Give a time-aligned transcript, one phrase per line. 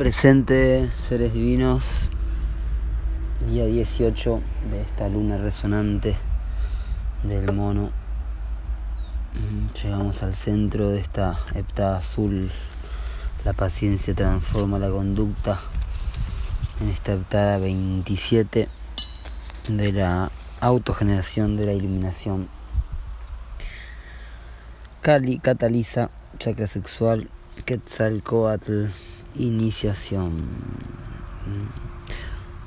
[0.00, 2.10] Presente, seres divinos,
[3.46, 6.16] día 18 de esta luna resonante
[7.22, 7.90] del mono.
[9.74, 12.50] Llegamos al centro de esta heptada azul.
[13.44, 15.60] La paciencia transforma la conducta.
[16.80, 18.68] En esta heptada 27
[19.68, 22.48] de la autogeneración de la iluminación.
[25.02, 27.28] Kali cataliza chakra sexual
[27.66, 28.86] Quetzalcoatl
[29.36, 30.32] Iniciación.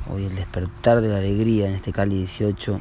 [0.10, 2.80] Hoy el despertar de la alegría en este Cali 18,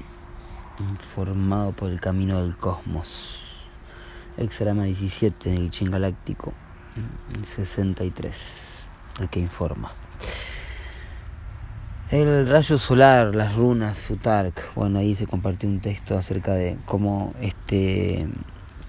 [1.15, 3.41] formado por el camino del cosmos.
[4.37, 6.53] Exarama 17 en el Chin Galáctico,
[7.43, 8.87] 63,
[9.21, 9.91] el que informa.
[12.11, 14.75] El rayo solar, las runas, Futark.
[14.75, 18.29] Bueno, ahí se compartió un texto acerca de cómo este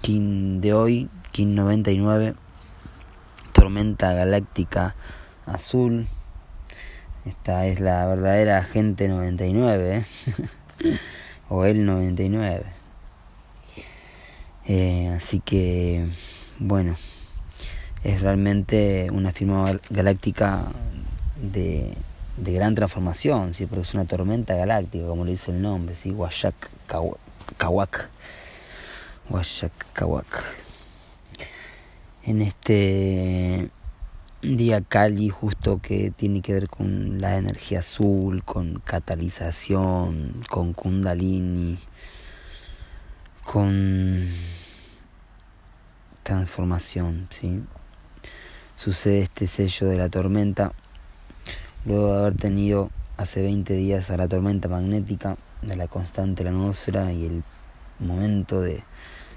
[0.02, 2.36] Kin de hoy, Kin 99,
[3.54, 4.96] tormenta galáctica
[5.46, 6.08] azul.
[7.26, 11.00] Esta es la verdadera Agente 99, ¿eh?
[11.50, 12.66] o el 99.
[14.66, 16.06] Eh, así que,
[16.60, 16.96] bueno,
[18.04, 20.66] es realmente una firma galáctica
[21.42, 21.94] de,
[22.38, 23.66] de gran transformación, ¿sí?
[23.66, 26.12] porque es una tormenta galáctica, como le dice el nombre, ¿sí?
[26.12, 26.56] Washak
[27.58, 28.10] Kawak.
[29.30, 30.63] Washak Kawak
[32.26, 33.70] en este
[34.42, 41.78] día Cali justo que tiene que ver con la energía azul, con catalización, con kundalini,
[43.44, 44.26] con
[46.24, 47.62] transformación, ¿sí?
[48.78, 50.72] Sucede este sello de la tormenta
[51.86, 56.52] luego de haber tenido hace 20 días a la tormenta magnética de la constante la
[56.52, 57.44] atmósfera y el
[58.00, 58.84] momento de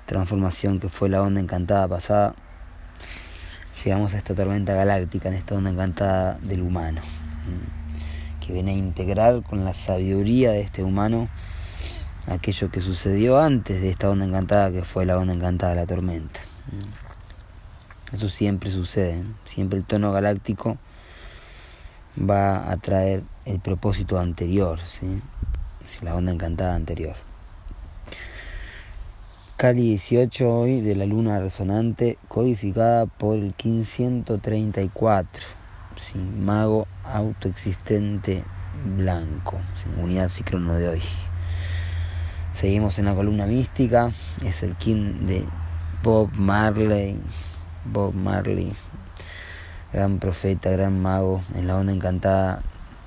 [0.06, 2.34] transformación que fue la onda encantada pasada
[3.84, 7.00] llegamos a esta tormenta galáctica, en esta onda encantada del humano,
[8.44, 11.28] que viene a integrar con la sabiduría de este humano
[12.26, 15.86] aquello que sucedió antes de esta onda encantada, que fue la onda encantada de la
[15.86, 16.40] tormenta.
[18.12, 20.78] Eso siempre sucede, siempre el tono galáctico
[22.18, 25.20] va a traer el propósito anterior, ¿sí?
[26.02, 27.14] la onda encantada anterior.
[29.56, 35.42] Cali 18 hoy de la luna resonante codificada por el 1534.
[35.96, 38.44] Sin mago autoexistente
[38.98, 39.58] blanco.
[39.82, 41.02] Sin unidad psicrono de hoy.
[42.52, 44.10] Seguimos en la columna mística.
[44.44, 45.42] Es el king de
[46.02, 47.18] Bob Marley.
[47.86, 48.74] Bob Marley.
[49.90, 52.60] Gran profeta, gran mago en la onda encantada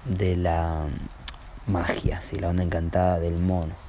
[0.06, 0.86] de la
[1.68, 2.20] magia.
[2.24, 2.40] ¿sí?
[2.40, 3.89] La onda encantada del mono.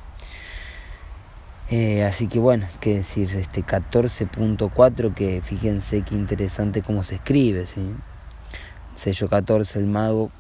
[1.73, 7.65] Eh, así que bueno, qué decir, este 14.4 que fíjense qué interesante cómo se escribe,
[7.67, 7.81] ¿sí?
[8.97, 10.33] Sello 14 el mago,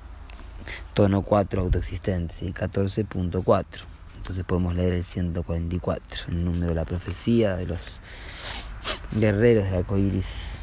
[0.92, 2.52] tono 4 autoexistente, ¿sí?
[2.52, 3.64] 14.4.
[4.16, 8.00] Entonces podemos leer el 144, el número de la profecía de los
[9.12, 10.58] guerreros de arcoíris.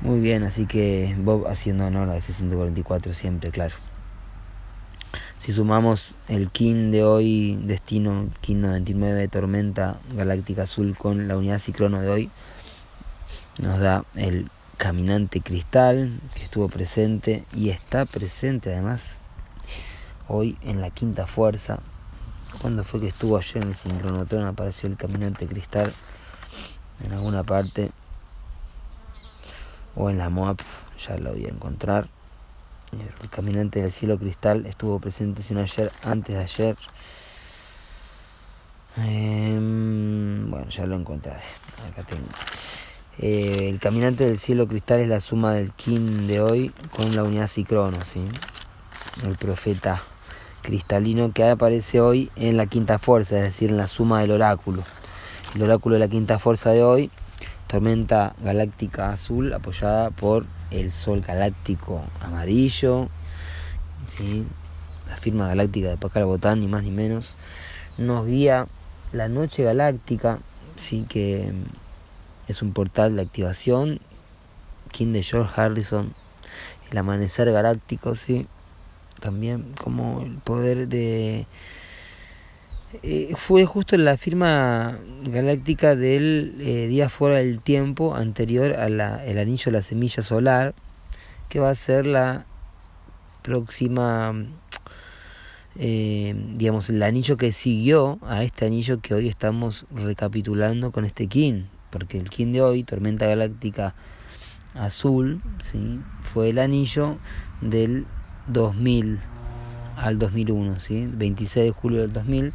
[0.00, 3.76] Muy bien, así que Bob haciendo honor a ese 144 siempre, claro.
[5.40, 11.58] Si sumamos el Kin de hoy, destino Kin 99, tormenta galáctica azul con la unidad
[11.58, 12.30] ciclono de hoy,
[13.56, 19.16] nos da el caminante cristal que estuvo presente y está presente además
[20.28, 21.78] hoy en la quinta fuerza.
[22.60, 24.44] cuando fue que estuvo ayer en el sincronotrón?
[24.44, 25.90] Apareció el caminante cristal
[27.02, 27.92] en alguna parte
[29.96, 30.60] o en la MOAP,
[31.08, 32.19] ya lo voy a encontrar.
[32.92, 36.76] El caminante del cielo cristal estuvo presente sino ayer, antes de ayer.
[38.96, 41.32] Em, bueno, ya lo encontré.
[41.88, 42.26] Acá tengo.
[43.18, 47.22] Eh, el caminante del cielo cristal es la suma del kin de hoy con la
[47.22, 48.22] unidad cicrono, ¿sí?
[49.24, 50.00] El profeta
[50.62, 54.82] cristalino que aparece hoy en la quinta fuerza, es decir, en la suma del oráculo.
[55.54, 57.10] El oráculo de la quinta fuerza de hoy,
[57.66, 63.08] tormenta galáctica azul apoyada por el Sol Galáctico Amarillo,
[64.16, 64.44] ¿sí?
[65.08, 67.36] la firma galáctica de Pacal Botán, ni más ni menos,
[67.98, 68.66] nos guía
[69.12, 70.38] la Noche Galáctica,
[70.76, 71.04] ¿sí?
[71.08, 71.52] que
[72.48, 74.00] es un portal de activación,
[74.92, 76.14] King de George Harrison,
[76.90, 78.46] el Amanecer Galáctico, ¿sí?
[79.20, 81.46] también como el poder de...
[83.04, 89.64] Eh, fue justo la firma galáctica del eh, día fuera del tiempo anterior al anillo
[89.66, 90.74] de la semilla solar,
[91.48, 92.46] que va a ser la
[93.42, 94.34] próxima,
[95.76, 101.28] eh, digamos, el anillo que siguió a este anillo que hoy estamos recapitulando con este
[101.28, 103.94] kin, porque el kin de hoy, tormenta galáctica
[104.74, 106.00] azul, ¿sí?
[106.22, 107.18] fue el anillo
[107.60, 108.06] del
[108.48, 109.20] 2000
[110.00, 111.08] al 2001, ¿sí?
[111.12, 112.52] 26 de julio del 2000.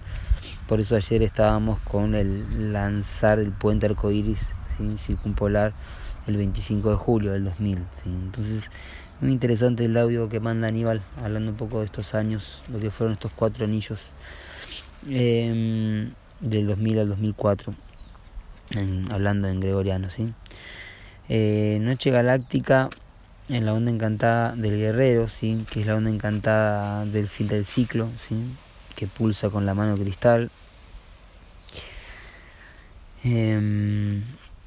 [0.67, 4.39] Por eso ayer estábamos con el lanzar el puente arcoíris
[4.75, 4.97] ¿sí?
[4.97, 5.73] circumpolar
[6.27, 7.77] el 25 de julio del 2000.
[8.03, 8.09] ¿sí?
[8.09, 8.71] Entonces,
[9.21, 12.89] muy interesante el audio que manda Aníbal, hablando un poco de estos años, lo que
[12.89, 14.01] fueron estos cuatro anillos
[15.07, 17.75] em, del 2000 al 2004,
[19.11, 20.09] hablando en gregoriano.
[20.09, 20.33] ¿sí?
[21.29, 22.89] Eh, Noche Galáctica
[23.47, 25.65] en la onda encantada del guerrero, ¿sí?
[25.71, 28.35] que es la onda encantada del fin del ciclo, ¿sí?
[28.95, 30.49] que pulsa con la mano cristal.
[33.23, 34.23] Em,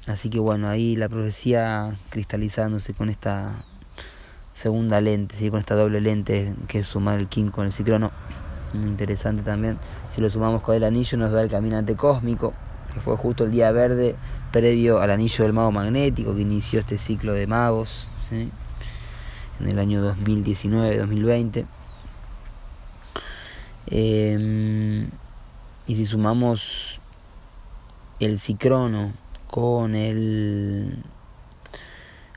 [0.07, 3.63] así que bueno, ahí la profecía cristalizándose con esta
[4.53, 5.49] segunda lente, ¿sí?
[5.49, 8.11] con esta doble lente que es sumar el King con el ciclono.
[8.73, 9.77] Muy interesante también.
[10.11, 12.53] Si lo sumamos con el anillo nos da el caminante cósmico,
[12.93, 14.15] que fue justo el día verde
[14.51, 18.07] previo al anillo del mago magnético que inició este ciclo de magos.
[18.29, 18.49] ¿sí?
[19.59, 21.65] En el año 2019-2020.
[23.87, 25.09] Em,
[25.87, 26.99] y si sumamos
[28.19, 29.13] el cicrono
[29.47, 31.03] con el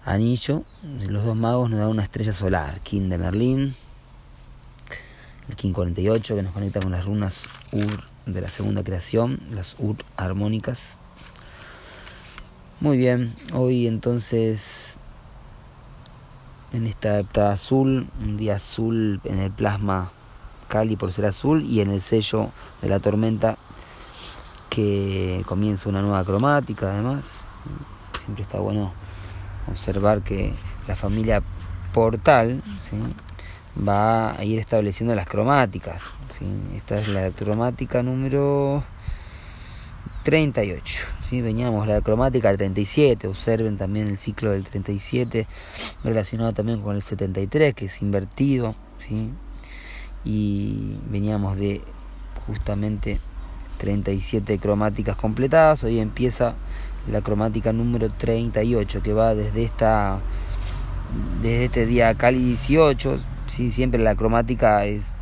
[0.04, 0.64] anillo,
[1.08, 3.75] los dos magos nos da una estrella solar, King de Merlín,
[5.48, 7.42] el King 48 que nos conecta con las runas
[7.72, 10.96] Ur de la segunda creación, las Ur armónicas.
[12.80, 14.98] Muy bien, hoy entonces
[16.72, 20.10] en esta hepta azul, un día azul en el plasma
[20.69, 23.58] Cali por ser azul y en el sello de la tormenta
[24.70, 27.44] que comienza una nueva cromática además.
[28.19, 28.92] Siempre está bueno
[29.69, 30.54] observar que
[30.88, 31.42] la familia
[31.92, 32.62] Portal
[33.86, 36.00] va a ir estableciendo las cromáticas.
[36.75, 38.82] Esta es la cromática número
[40.25, 41.21] 38.
[41.32, 41.40] ¿Sí?
[41.40, 45.46] Veníamos la cromática 37, observen también el ciclo del 37
[46.05, 48.75] relacionado también con el 73 que es invertido.
[48.99, 49.31] ¿sí?
[50.26, 51.81] Y veníamos de
[52.46, 53.19] justamente
[53.79, 56.55] 37 cromáticas completadas, hoy empieza
[57.11, 60.20] la cromática número 38 que va desde esta
[61.40, 63.70] desde este día Cali 18, ¿sí?
[63.70, 65.14] siempre la cromática es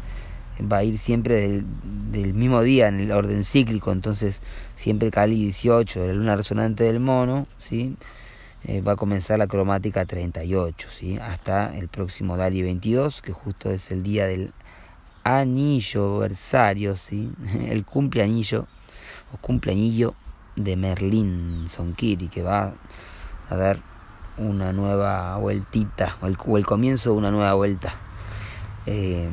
[0.60, 1.64] va a ir siempre del,
[2.10, 4.40] del, mismo día en el orden cíclico, entonces
[4.76, 7.96] siempre Cali 18 de la luna resonante del mono, ¿sí?
[8.64, 11.18] Eh, va a comenzar la cromática 38, ¿sí?
[11.18, 14.52] hasta el próximo Dali 22, que justo es el día del
[15.24, 17.32] anillo versario, ¿sí?
[17.68, 18.66] el cumpleanillo
[19.32, 20.14] o cumpleanillo
[20.56, 22.74] de Merlín Sonkiri, que va
[23.48, 23.78] a dar
[24.36, 27.94] una nueva vueltita, o el, o el comienzo de una nueva vuelta.
[28.84, 29.28] Eh,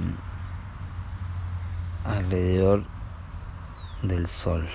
[2.07, 2.83] alrededor
[4.03, 4.67] del Sol.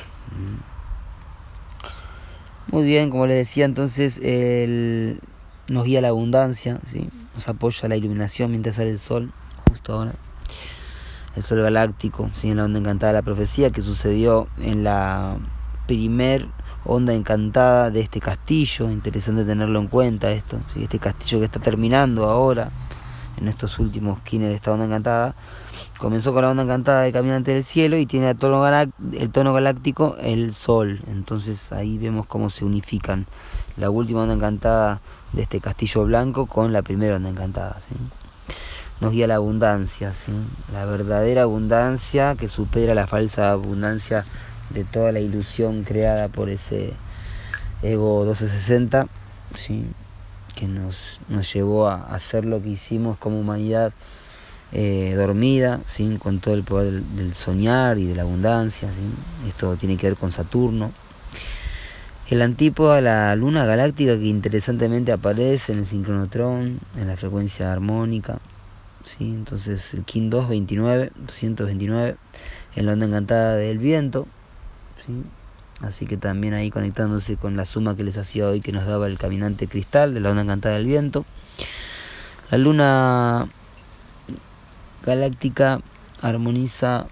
[2.68, 5.20] Muy bien, como les decía, entonces él
[5.68, 7.08] nos guía la abundancia, ¿sí?
[7.34, 9.32] nos apoya la iluminación mientras sale el Sol,
[9.68, 10.14] justo ahora.
[11.36, 12.50] El Sol galáctico, ¿sí?
[12.50, 15.36] en la onda encantada de la profecía que sucedió en la
[15.86, 16.46] primer
[16.84, 18.90] onda encantada de este castillo.
[18.90, 20.84] Interesante tenerlo en cuenta esto, ¿sí?
[20.84, 22.70] este castillo que está terminando ahora,
[23.40, 25.34] en estos últimos kines de esta onda encantada
[26.02, 30.52] comenzó con la onda encantada de Caminante del Cielo y tiene el tono, galáctico el
[30.52, 31.00] Sol.
[31.06, 33.26] Entonces ahí vemos cómo se unifican
[33.76, 35.00] la última onda encantada
[35.32, 37.80] de este castillo blanco con la primera onda encantada.
[37.82, 37.94] ¿sí?
[39.00, 40.32] Nos guía la abundancia, ¿sí?
[40.72, 44.24] la verdadera abundancia que supera la falsa abundancia
[44.70, 46.94] de toda la ilusión creada por ese
[47.80, 49.06] ego 1260,
[49.56, 49.86] ¿sí?
[50.56, 53.92] que nos, nos llevó a hacer lo que hicimos como humanidad
[54.72, 56.16] eh, dormida, ¿sí?
[56.18, 58.88] con todo el poder del, soñar y de la abundancia.
[59.46, 60.92] Esto tiene que ver con Saturno.
[62.30, 68.38] El antípoda, la luna galáctica que interesantemente aparece en el sincronotrón, en la frecuencia armónica.
[69.04, 69.24] ¿sí?
[69.24, 72.16] Entonces el King 229, 229,
[72.76, 74.26] en la onda encantada del viento.
[75.04, 75.22] ¿sí?
[75.82, 79.06] Así que también ahí conectándose con la suma que les hacía hoy que nos daba
[79.08, 81.26] el caminante cristal de la onda encantada del viento.
[82.50, 83.48] La luna
[85.04, 85.80] galáctica
[86.20, 87.06] armoniza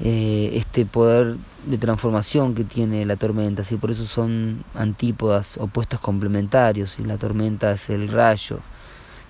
[0.00, 3.76] eh, este poder de transformación que tiene la tormenta, ¿sí?
[3.76, 8.60] por eso son antípodas, opuestos complementarios, y la tormenta es el rayo,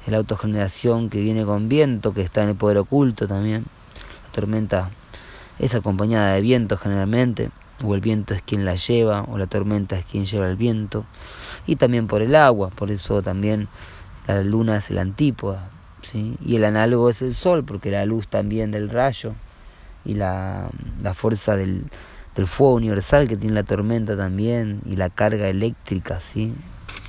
[0.04, 3.64] es la autogeneración que viene con viento, que está en el poder oculto también,
[4.26, 4.90] la tormenta
[5.58, 7.50] es acompañada de viento generalmente,
[7.82, 11.06] o el viento es quien la lleva, o la tormenta es quien lleva el viento,
[11.66, 13.68] y también por el agua, por eso también
[14.26, 15.70] la luna es el antípoda,
[16.12, 19.34] y el análogo es el sol, porque la luz también del rayo
[20.04, 20.68] y la,
[21.02, 21.84] la fuerza del,
[22.34, 26.54] del, fuego universal que tiene la tormenta también y la carga eléctrica, ¿sí?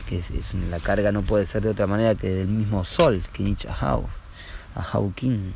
[0.07, 0.31] que es,
[0.69, 5.53] la carga no puede ser de otra manera que del mismo sol, Kinich Ahau, Kin.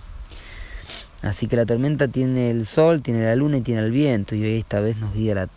[1.24, 4.44] Así que la tormenta tiene el sol, tiene la luna y tiene el viento, y
[4.44, 5.50] hoy esta vez nos guía la,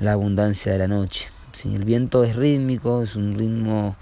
[0.00, 1.28] la abundancia de la noche.
[1.64, 3.94] El viento es rítmico, es un ritmo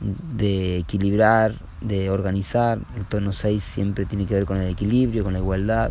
[0.00, 2.78] de equilibrar, de organizar.
[2.96, 5.90] El tono 6 siempre tiene que ver con el equilibrio, con la igualdad,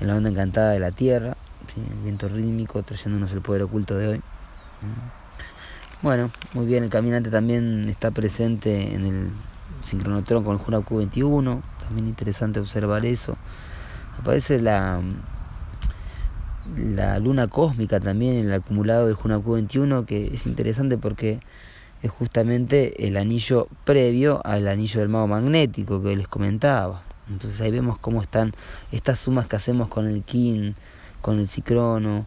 [0.00, 1.36] en la onda encantada de la tierra,
[1.76, 4.20] el viento rítmico trayéndonos el poder oculto de hoy.
[6.02, 9.28] Bueno, muy bien, el caminante también está presente en el
[9.82, 13.36] sincronotrón con el Juna Q21, también interesante observar eso.
[14.18, 15.00] Aparece la,
[16.76, 21.40] la luna cósmica también en el acumulado del Juna Q21, que es interesante porque
[22.04, 27.02] es justamente el anillo previo al anillo del mago magnético que les comentaba.
[27.30, 28.52] Entonces ahí vemos cómo están
[28.92, 30.74] estas sumas que hacemos con el kin,
[31.22, 32.26] con el cicrono.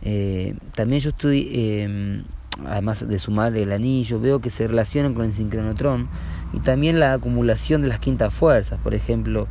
[0.00, 2.22] Eh, también yo estoy, eh,
[2.64, 6.08] además de sumar el anillo, veo que se relacionan con el sincronotrón
[6.54, 8.80] y también la acumulación de las quintas fuerzas.
[8.82, 9.46] Por ejemplo,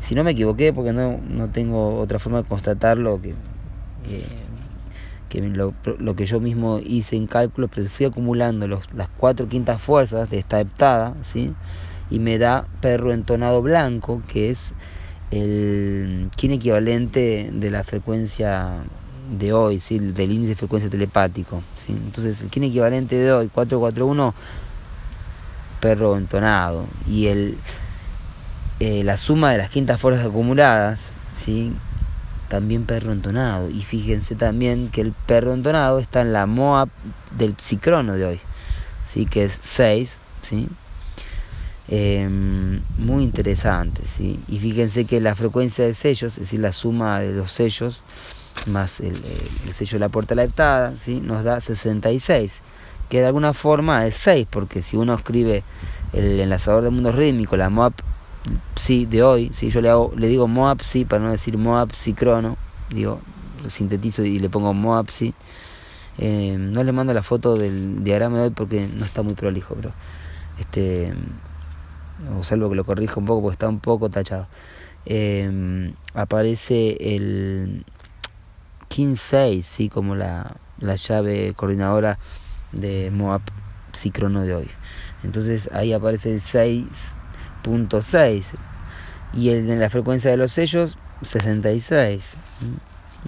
[0.00, 3.36] si no me equivoqué, porque no, no tengo otra forma de constatarlo que
[5.28, 5.74] que lo,
[6.16, 10.38] que yo mismo hice en cálculos, pero fui acumulando los, las cuatro quintas fuerzas de
[10.38, 11.52] esta heptada, ¿sí?
[12.10, 14.72] y me da perro entonado blanco, que es
[15.30, 18.70] el kin equivalente de la frecuencia
[19.38, 19.98] de hoy, ¿sí?
[19.98, 21.62] del índice de frecuencia telepático.
[21.84, 21.92] ¿sí?
[21.92, 24.34] Entonces, el kin equivalente de hoy, 441,
[25.80, 27.58] perro entonado, y el,
[28.80, 30.98] eh, la suma de las quintas fuerzas acumuladas,
[31.36, 31.72] ¿sí?
[32.48, 33.70] También perro entonado.
[33.70, 36.88] Y fíjense también que el perro entonado está en la MOA
[37.36, 38.40] del psicrono de hoy,
[39.08, 39.26] ¿sí?
[39.26, 40.18] que es 6.
[40.42, 40.68] ¿sí?
[41.88, 44.02] Em, muy interesante.
[44.06, 44.40] ¿sí?
[44.48, 48.02] Y fíjense que la frecuencia de sellos, es decir, la suma de los sellos
[48.66, 49.16] más el,
[49.72, 51.20] sello de la puerta leptada, ¿sí?
[51.20, 52.60] nos da 66,
[53.08, 55.62] que de alguna forma es 6, porque si uno escribe
[56.12, 57.92] el enlazador del mundo rítmico, la MOA
[58.74, 61.92] psi de hoy, si yo le hago, le digo Moab psi para no decir Moab
[61.92, 62.56] psi crono,
[62.90, 63.20] digo,
[63.62, 65.34] lo sintetizo y le pongo Moab psi.
[66.18, 69.74] Eh, no le mando la foto del diagrama de hoy porque no está muy prolijo,
[69.74, 69.92] pero
[70.58, 71.14] este
[72.36, 74.48] o salvo que lo corrijo un poco porque está un poco tachado.
[75.06, 77.84] Eh, aparece el
[78.88, 79.88] King 6, ¿sí?
[79.88, 82.18] como la, la llave coordinadora
[82.72, 83.42] de Moab
[84.12, 84.68] crono de hoy.
[85.24, 87.14] Entonces ahí aparece el 6
[87.68, 88.44] .6
[89.32, 92.24] y el de la frecuencia de los sellos 66.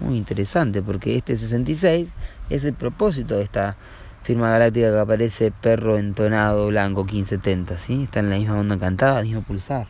[0.00, 2.08] Muy interesante porque este 66
[2.48, 3.76] es el propósito de esta
[4.22, 8.04] firma galáctica que aparece perro entonado blanco 1570, ¿sí?
[8.04, 9.86] Está en la misma onda encantada, el mismo pulsar.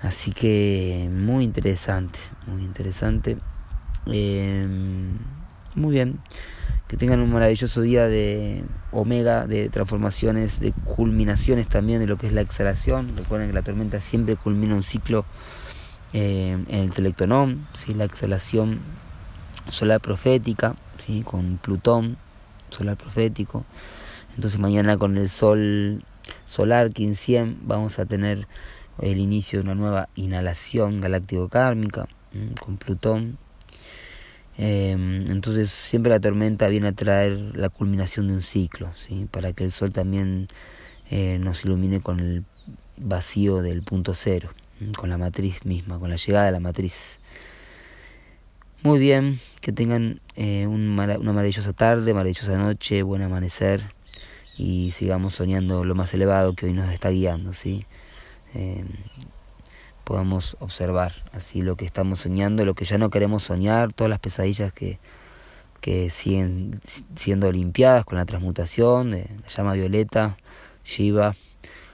[0.00, 3.36] Así que muy interesante, muy interesante.
[4.06, 4.66] Eh,
[5.74, 6.18] muy bien
[6.88, 12.26] que tengan un maravilloso día de omega, de transformaciones, de culminaciones también de lo que
[12.26, 13.14] es la exhalación.
[13.14, 15.26] Recuerden que la tormenta siempre culmina un ciclo
[16.14, 17.92] eh, en el telectonón, ¿sí?
[17.92, 18.80] la exhalación
[19.68, 20.76] solar profética,
[21.06, 21.22] ¿sí?
[21.22, 22.16] con Plutón,
[22.70, 23.66] solar profético.
[24.34, 26.02] Entonces mañana con el sol
[26.46, 28.46] solar 1500 vamos a tener
[29.00, 32.08] el inicio de una nueva inhalación galáctico-kármica
[32.60, 33.36] con Plutón
[34.60, 39.28] Em, entonces siempre la tormenta viene a traer la culminación de un ciclo, ¿sí?
[39.30, 40.48] para que el sol también
[41.10, 42.44] eh, nos ilumine con el
[42.96, 44.50] vacío del punto cero,
[44.96, 47.20] con la matriz misma, con la llegada de la matriz.
[48.82, 53.80] Muy bien, que tengan eh, una maravillosa tarde, maravillosa noche, buen amanecer
[54.56, 57.52] y sigamos soñando lo más elevado que hoy nos está guiando.
[57.52, 57.86] ¿sí?
[60.08, 64.18] Podamos observar así lo que estamos soñando, lo que ya no queremos soñar, todas las
[64.18, 64.98] pesadillas que,
[65.82, 66.80] que siguen
[67.14, 70.38] siendo limpiadas con la transmutación de la llama violeta,
[70.82, 71.34] Shiva,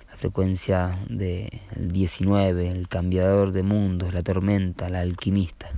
[0.08, 5.72] la frecuencia del 19, el cambiador de mundos, la tormenta, la alquimista,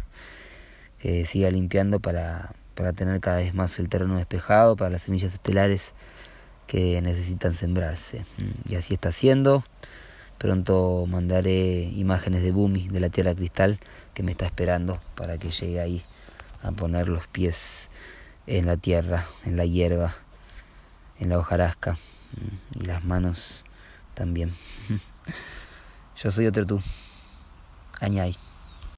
[0.98, 5.32] que siga limpiando para, para tener cada vez más el terreno despejado, para las semillas
[5.32, 5.94] estelares
[6.66, 8.26] que necesitan sembrarse.
[8.68, 9.64] Y así está siendo.
[10.38, 13.78] Pronto mandaré imágenes de Bumi, de la Tierra Cristal,
[14.14, 16.02] que me está esperando para que llegue ahí
[16.62, 17.90] a poner los pies
[18.46, 20.14] en la tierra, en la hierba,
[21.18, 23.64] en la hojarasca mm, y las manos
[24.14, 24.52] también.
[26.22, 26.80] Yo soy otro tú.
[28.00, 28.36] Añay.